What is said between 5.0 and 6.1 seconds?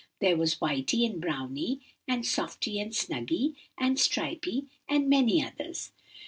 many others.